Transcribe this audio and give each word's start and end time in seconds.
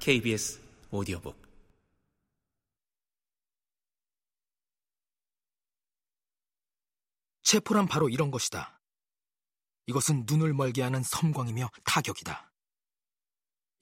KBS 0.00 0.58
오디오북 0.90 1.36
체포란 7.42 7.86
바로 7.86 8.08
이런 8.08 8.30
것이다. 8.30 8.80
이것은 9.84 10.24
눈을 10.26 10.54
멀게 10.54 10.80
하는 10.80 11.02
섬광이며 11.02 11.68
타격이다. 11.84 12.50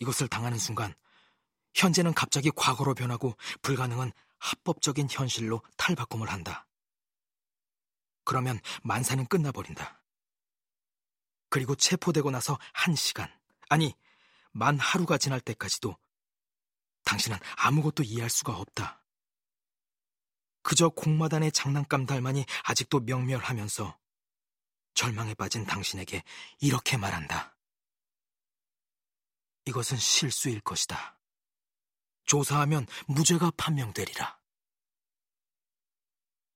이것을 0.00 0.26
당하는 0.26 0.58
순간 0.58 0.92
현재는 1.74 2.14
갑자기 2.14 2.50
과거로 2.50 2.94
변하고 2.94 3.36
불가능은 3.62 4.10
합법적인 4.38 5.06
현실로 5.08 5.62
탈바꿈을 5.76 6.28
한다. 6.30 6.66
그러면 8.24 8.58
만사는 8.82 9.24
끝나버린다. 9.26 10.02
그리고 11.48 11.76
체포되고 11.76 12.32
나서 12.32 12.58
한 12.72 12.96
시간, 12.96 13.32
아니, 13.68 13.94
만 14.50 14.80
하루가 14.80 15.16
지날 15.16 15.40
때까지도 15.40 15.96
당신은 17.08 17.38
아무것도 17.56 18.02
이해할 18.02 18.28
수가 18.28 18.54
없다. 18.54 19.02
그저 20.60 20.90
공마단의 20.90 21.52
장난감 21.52 22.04
달만이 22.04 22.44
아직도 22.64 23.00
명멸하면서 23.00 23.98
절망에 24.92 25.32
빠진 25.32 25.64
당신에게 25.64 26.22
이렇게 26.60 26.98
말한다. 26.98 27.56
이것은 29.64 29.96
실수일 29.96 30.60
것이다. 30.60 31.18
조사하면 32.26 32.86
무죄가 33.06 33.52
판명되리라. 33.56 34.38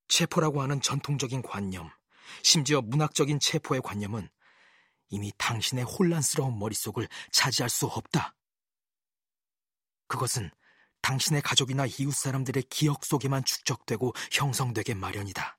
체포라고 0.09 0.60
하는 0.60 0.82
전통적인 0.82 1.41
관념, 1.41 1.91
심지어 2.43 2.82
문학적인 2.82 3.41
체포의 3.41 3.80
관념은 3.80 4.29
이미 5.09 5.32
당신의 5.38 5.84
혼란스러운 5.84 6.59
머릿속을 6.59 7.09
차지할 7.30 7.71
수 7.71 7.87
없다. 7.87 8.34
그것은 10.13 10.51
당신의 11.01 11.41
가족이나 11.41 11.87
이웃 11.87 12.13
사람들의 12.15 12.65
기억 12.65 13.02
속에만 13.07 13.46
축적되고 13.46 14.13
형성되게 14.30 14.93
마련이다. 14.93 15.59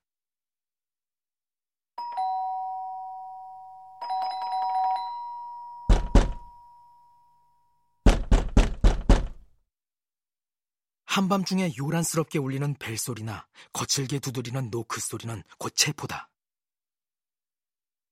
한밤중에 11.06 11.74
요란스럽게 11.76 12.38
울리는 12.38 12.76
벨소리나 12.76 13.48
거칠게 13.74 14.20
두드리는 14.20 14.70
노크 14.70 15.02
소리는 15.02 15.42
곧 15.58 15.76
체포다. 15.76 16.30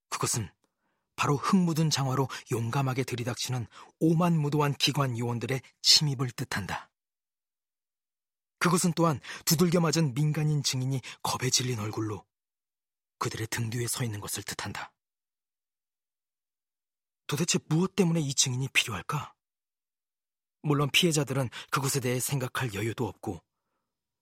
그것은 0.09 0.49
바로 1.21 1.37
흙 1.37 1.55
묻은 1.55 1.91
장화로 1.91 2.27
용감하게 2.51 3.03
들이닥치는 3.03 3.67
오만무도한 3.99 4.73
기관 4.73 5.15
요원들의 5.15 5.61
침입을 5.83 6.31
뜻한다. 6.31 6.89
그것은 8.57 8.93
또한 8.93 9.19
두들겨 9.45 9.81
맞은 9.81 10.15
민간인 10.15 10.63
증인이 10.63 10.99
겁에 11.21 11.51
질린 11.51 11.77
얼굴로 11.77 12.25
그들의 13.19 13.45
등 13.51 13.69
뒤에 13.69 13.85
서 13.85 14.03
있는 14.03 14.19
것을 14.19 14.41
뜻한다. 14.41 14.91
도대체 17.27 17.59
무엇 17.67 17.95
때문에 17.95 18.19
이 18.19 18.33
증인이 18.33 18.69
필요할까? 18.69 19.35
물론 20.63 20.89
피해자들은 20.89 21.51
그것에 21.69 21.99
대해 21.99 22.19
생각할 22.19 22.73
여유도 22.73 23.07
없고 23.07 23.43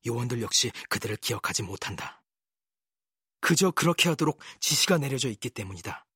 요원들 0.05 0.41
역시 0.41 0.69
그들을 0.89 1.15
기억하지 1.15 1.63
못한다. 1.63 2.21
그저 3.39 3.71
그렇게 3.71 4.09
하도록 4.09 4.37
지시가 4.59 4.97
내려져 4.97 5.29
있기 5.29 5.49
때문이다. 5.49 6.08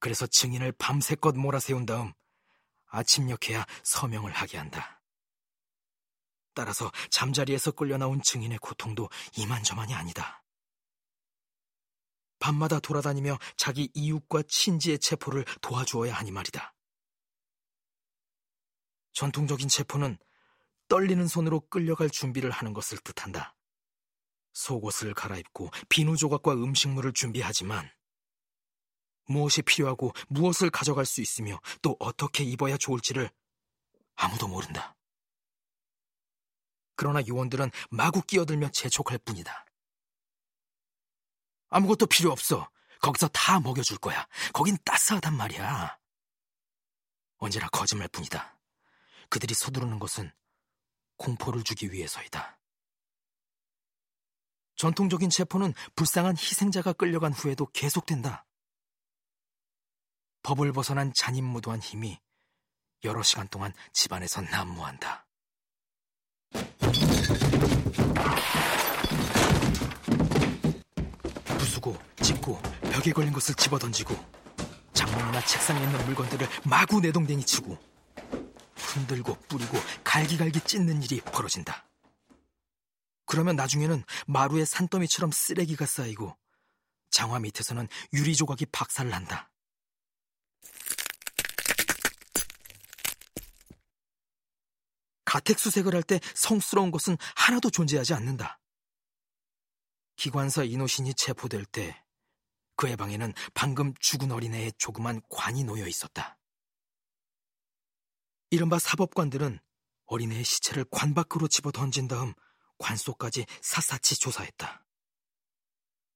그래서 0.00 0.26
증인을 0.26 0.72
밤새껏 0.72 1.36
몰아세운 1.36 1.86
다음 1.86 2.12
아침녘에야 2.86 3.64
서명을 3.84 4.32
하게 4.32 4.58
한다. 4.58 5.00
따라서 6.54 6.90
잠자리에서 7.10 7.70
끌려 7.70 7.96
나온 7.96 8.20
증인의 8.20 8.58
고통도 8.58 9.08
이만저만이 9.36 9.94
아니다. 9.94 10.42
밤마다 12.40 12.80
돌아다니며 12.80 13.38
자기 13.56 13.90
이웃과 13.94 14.42
친지의 14.48 14.98
체포를 14.98 15.44
도와주어야 15.60 16.12
하니 16.12 16.30
말이다. 16.30 16.74
전통적인 19.12 19.68
체포는 19.68 20.18
떨리는 20.88 21.26
손으로 21.28 21.60
끌려갈 21.68 22.10
준비를 22.10 22.50
하는 22.50 22.72
것을 22.72 22.98
뜻한다. 22.98 23.54
속옷을 24.54 25.14
갈아입고 25.14 25.70
비누 25.88 26.16
조각과 26.16 26.54
음식물을 26.54 27.12
준비하지만 27.12 27.90
무엇이 29.30 29.62
필요하고 29.62 30.12
무엇을 30.28 30.70
가져갈 30.70 31.06
수 31.06 31.20
있으며 31.20 31.60
또 31.82 31.96
어떻게 32.00 32.42
입어야 32.42 32.76
좋을지를 32.76 33.30
아무도 34.16 34.48
모른다. 34.48 34.96
그러나 36.96 37.20
요원들은 37.26 37.70
마구 37.90 38.20
끼어들며 38.22 38.70
재촉할 38.72 39.18
뿐이다. 39.18 39.64
아무것도 41.68 42.06
필요 42.06 42.30
없어. 42.32 42.68
거기서 43.00 43.28
다 43.28 43.60
먹여줄 43.60 43.98
거야. 43.98 44.26
거긴 44.52 44.76
따스하단 44.84 45.34
말이야. 45.34 45.98
언제나 47.36 47.68
거짓말 47.68 48.08
뿐이다. 48.08 48.58
그들이 49.30 49.54
서두르는 49.54 49.98
것은 49.98 50.30
공포를 51.16 51.62
주기 51.62 51.92
위해서이다. 51.92 52.58
전통적인 54.74 55.30
체포는 55.30 55.72
불쌍한 55.94 56.36
희생자가 56.36 56.94
끌려간 56.94 57.32
후에도 57.32 57.66
계속된다. 57.66 58.44
법을 60.42 60.72
벗어난 60.72 61.12
잔인무도한 61.14 61.80
힘이 61.80 62.18
여러 63.04 63.22
시간 63.22 63.48
동안 63.48 63.72
집안에서 63.92 64.42
난무한다. 64.42 65.26
부수고, 71.58 71.96
짚고, 72.22 72.60
벽에 72.92 73.12
걸린 73.12 73.32
것을 73.32 73.54
집어던지고, 73.54 74.14
장문이나 74.92 75.40
책상에 75.44 75.82
있는 75.82 76.04
물건들을 76.06 76.46
마구 76.64 77.00
내동댕이 77.00 77.44
치고, 77.44 77.78
흔들고 78.76 79.34
뿌리고 79.48 79.78
갈기갈기 80.04 80.60
찢는 80.60 81.02
일이 81.02 81.20
벌어진다. 81.20 81.84
그러면 83.26 83.54
나중에는 83.54 84.02
마루에 84.26 84.64
산더미처럼 84.64 85.30
쓰레기가 85.30 85.86
쌓이고 85.86 86.36
장화 87.10 87.38
밑에서는 87.38 87.86
유리 88.12 88.34
조각이 88.34 88.66
박살을 88.66 89.10
난다. 89.10 89.49
가택수색을 95.30 95.94
할 95.94 96.02
때 96.02 96.18
성스러운 96.34 96.90
것은 96.90 97.16
하나도 97.36 97.70
존재하지 97.70 98.14
않는다. 98.14 98.58
기관사 100.16 100.64
이노신이 100.64 101.14
체포될 101.14 101.66
때 101.66 102.02
그의 102.74 102.96
방에는 102.96 103.32
방금 103.54 103.94
죽은 104.00 104.32
어린애의 104.32 104.72
조그만 104.76 105.20
관이 105.28 105.62
놓여 105.62 105.86
있었다. 105.86 106.36
이른바 108.50 108.80
사법관들은 108.80 109.60
어린애의 110.06 110.42
시체를 110.42 110.84
관 110.90 111.14
밖으로 111.14 111.46
집어 111.46 111.70
던진 111.70 112.08
다음 112.08 112.34
관 112.78 112.96
속까지 112.96 113.46
샅샅이 113.62 114.18
조사했다. 114.18 114.84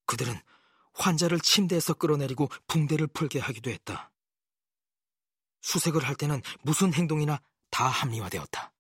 그들은 0.07 0.41
환자를 0.95 1.39
침대에서 1.39 1.95
끌어내리고 1.95 2.49
붕대를 2.67 3.07
풀게 3.09 3.39
하기도 3.39 3.71
했다. 3.71 4.11
수색을 5.63 6.03
할 6.05 6.17
때는 6.17 6.43
무슨 6.63 6.93
행동이나 6.93 7.41
다 7.71 7.87
합리화되었다. 7.87 8.74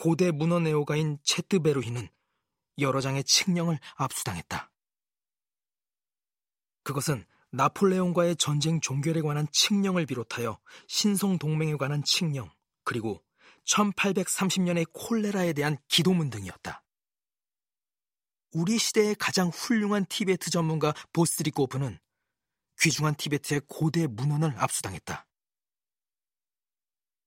고대 0.00 0.30
문헌 0.30 0.68
애호가인 0.68 1.18
체트 1.24 1.58
베루히는 1.58 2.08
여러 2.78 3.00
장의 3.00 3.24
칙령을 3.24 3.80
압수당했다. 3.96 4.70
그것은 6.84 7.26
나폴레옹과의 7.50 8.36
전쟁 8.36 8.80
종결에 8.80 9.22
관한 9.22 9.48
칙령을 9.50 10.06
비롯하여 10.06 10.60
신성 10.86 11.36
동맹에 11.36 11.74
관한 11.74 12.04
칙령, 12.04 12.48
그리고 12.84 13.24
1830년의 13.66 14.86
콜레라에 14.92 15.52
대한 15.52 15.76
기도문 15.88 16.30
등이었다. 16.30 16.84
우리 18.52 18.78
시대의 18.78 19.16
가장 19.16 19.48
훌륭한 19.48 20.06
티베트 20.06 20.50
전문가 20.50 20.94
보스리코프는 21.12 21.98
귀중한 22.78 23.16
티베트의 23.16 23.62
고대 23.66 24.06
문헌을 24.06 24.54
압수당했다. 24.58 25.26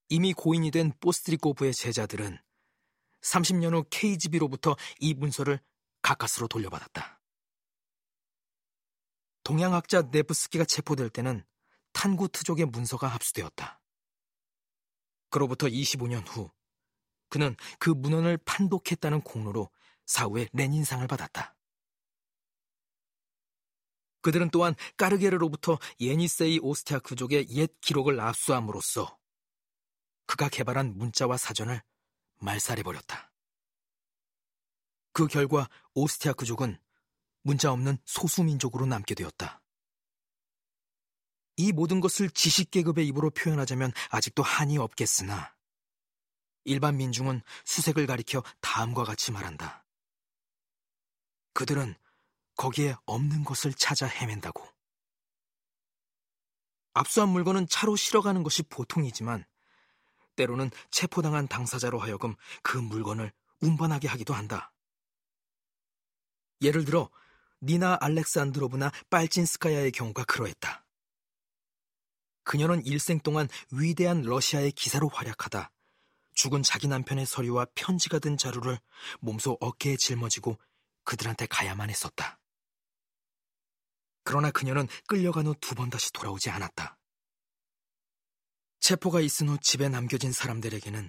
이미 0.08 0.32
고인이 0.32 0.70
된 0.70 0.94
보스트리코프의 1.00 1.74
제자들은 1.74 2.38
30년 3.22 3.74
후 3.74 3.84
KGB로부터 3.90 4.76
이 5.00 5.14
문서를 5.14 5.60
가까스로 6.02 6.48
돌려받았다. 6.48 7.20
동양학자 9.44 10.02
네브스키가 10.12 10.64
체포될 10.64 11.10
때는 11.10 11.44
탄구 11.92 12.28
트족의 12.28 12.66
문서가 12.66 13.08
합수되었다. 13.08 13.80
그로부터 15.30 15.66
25년 15.66 16.24
후 16.28 16.50
그는 17.28 17.56
그 17.78 17.90
문헌을 17.90 18.38
판독했다는 18.44 19.22
공로로 19.22 19.70
사후에 20.04 20.48
레닌상을 20.52 21.06
받았다. 21.06 21.56
그들은 24.20 24.50
또한 24.50 24.74
까르게르로부터 24.96 25.78
예니세이 25.98 26.60
오스티아크족의 26.62 27.48
옛 27.50 27.72
기록을 27.80 28.20
압수함으로써 28.20 29.18
그가 30.26 30.48
개발한 30.48 30.96
문자와 30.96 31.36
사전을 31.36 31.82
말살해버렸다. 32.42 33.32
그 35.12 35.26
결과 35.26 35.68
오스티아크족은 35.94 36.78
문자 37.42 37.72
없는 37.72 37.98
소수민족으로 38.04 38.86
남게 38.86 39.14
되었다. 39.14 39.62
이 41.56 41.72
모든 41.72 42.00
것을 42.00 42.30
지식계급의 42.30 43.06
입으로 43.08 43.30
표현하자면 43.30 43.92
아직도 44.10 44.42
한이 44.42 44.78
없겠으나 44.78 45.54
일반 46.64 46.96
민중은 46.96 47.42
수색을 47.64 48.06
가리켜 48.06 48.42
다음과 48.60 49.04
같이 49.04 49.32
말한다. 49.32 49.84
그들은 51.54 51.94
거기에 52.56 52.94
없는 53.04 53.44
것을 53.44 53.74
찾아 53.74 54.06
헤맨다고. 54.06 54.66
압수한 56.94 57.28
물건은 57.30 57.66
차로 57.68 57.96
실어가는 57.96 58.42
것이 58.42 58.62
보통이지만 58.62 59.44
때로는 60.36 60.70
체포당한 60.90 61.48
당사자로 61.48 61.98
하여금 61.98 62.34
그 62.62 62.76
물건을 62.78 63.32
운반하게 63.60 64.08
하기도 64.08 64.34
한다. 64.34 64.72
예를 66.60 66.84
들어 66.84 67.10
니나 67.62 67.98
알렉산드로브나 68.00 68.90
빨진스카야의 69.10 69.92
경우가 69.92 70.24
그러했다. 70.24 70.84
그녀는 72.44 72.84
일생 72.84 73.20
동안 73.20 73.48
위대한 73.70 74.22
러시아의 74.22 74.72
기사로 74.72 75.08
활약하다 75.08 75.70
죽은 76.34 76.62
자기 76.62 76.88
남편의 76.88 77.26
서류와 77.26 77.66
편지가 77.74 78.18
든 78.18 78.36
자루를 78.36 78.78
몸소 79.20 79.58
어깨에 79.60 79.96
짊어지고 79.96 80.58
그들한테 81.04 81.46
가야만 81.46 81.90
했었다. 81.90 82.38
그러나 84.24 84.50
그녀는 84.50 84.88
끌려간 85.06 85.46
후 85.46 85.54
두 85.54 85.74
번 85.74 85.90
다시 85.90 86.12
돌아오지 86.12 86.50
않았다. 86.50 86.96
체포가 88.82 89.20
있은 89.20 89.48
후 89.48 89.58
집에 89.58 89.88
남겨진 89.88 90.32
사람들에게는 90.32 91.08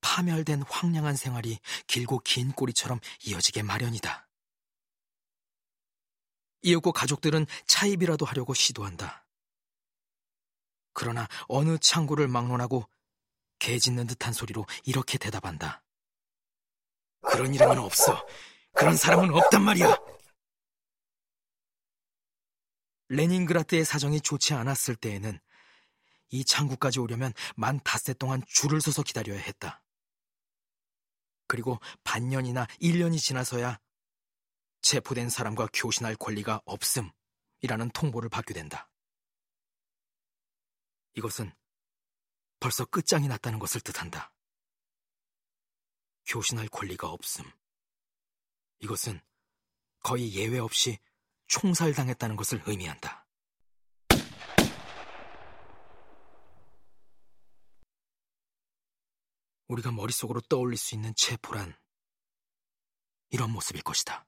파멸된 0.00 0.62
황량한 0.62 1.14
생활이 1.14 1.60
길고 1.86 2.18
긴 2.18 2.50
꼬리처럼 2.50 2.98
이어지게 3.24 3.62
마련이다. 3.62 4.28
이윽고 6.62 6.90
가족들은 6.90 7.46
차입이라도 7.66 8.26
하려고 8.26 8.52
시도한다. 8.52 9.24
그러나 10.92 11.28
어느 11.46 11.78
창고를 11.78 12.26
막론하고 12.26 12.88
개 13.60 13.78
짖는 13.78 14.08
듯한 14.08 14.32
소리로 14.32 14.66
이렇게 14.84 15.18
대답한다. 15.18 15.84
그런 17.20 17.54
이름은 17.54 17.78
없어. 17.78 18.26
그런 18.72 18.96
사람은 18.96 19.32
없단 19.32 19.62
말이야. 19.62 19.96
레닌그라드의 23.10 23.84
사정이 23.84 24.20
좋지 24.20 24.54
않았을 24.54 24.96
때에는 24.96 25.40
이 26.30 26.44
창구까지 26.44 27.00
오려면 27.00 27.32
만 27.56 27.80
닷새 27.84 28.12
동안 28.14 28.42
줄을 28.46 28.80
서서 28.80 29.02
기다려야 29.02 29.38
했다. 29.38 29.82
그리고 31.46 31.78
반년이나 32.04 32.66
1년이 32.80 33.18
지나서야 33.18 33.80
체포된 34.82 35.30
사람과 35.30 35.68
교신할 35.72 36.16
권리가 36.16 36.62
없음이라는 36.64 37.90
통보를 37.94 38.28
받게 38.28 38.54
된다. 38.54 38.90
이것은 41.14 41.52
벌써 42.60 42.84
끝장이 42.84 43.26
났다는 43.28 43.58
것을 43.58 43.80
뜻한다. 43.80 44.32
교신할 46.26 46.68
권리가 46.68 47.08
없음. 47.08 47.50
이것은 48.80 49.20
거의 50.00 50.34
예외 50.34 50.58
없이 50.58 50.98
총살당했다는 51.46 52.36
것을 52.36 52.62
의미한다. 52.66 53.17
우리가 59.68 59.92
머릿속으로 59.92 60.40
떠올릴 60.42 60.76
수 60.76 60.94
있는 60.94 61.12
체포란 61.16 61.74
이런 63.30 63.50
모습일 63.50 63.82
것이다. 63.82 64.26